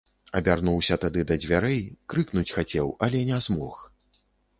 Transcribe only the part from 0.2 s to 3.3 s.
Абярнуўся тады да дзвярэй, крыкнуць хацеў, але